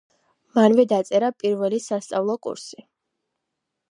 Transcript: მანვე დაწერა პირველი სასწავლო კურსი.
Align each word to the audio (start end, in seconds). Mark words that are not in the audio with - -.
მანვე 0.59 0.85
დაწერა 0.93 1.29
პირველი 1.43 1.81
სასწავლო 1.87 2.37
კურსი. 2.47 2.83